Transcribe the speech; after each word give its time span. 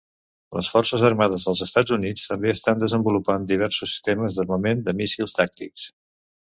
Les 0.59 0.69
Forces 0.75 1.03
Armades 1.09 1.45
dels 1.49 1.61
Estats 1.65 1.95
Units 1.99 2.25
també 2.33 2.51
estan 2.55 2.83
desenvolupant 2.87 3.47
diversos 3.55 3.95
sistemes 3.95 4.37
d'armament 4.41 4.85
de 4.89 4.99
míssils 5.05 5.41
tàctics. 5.43 5.91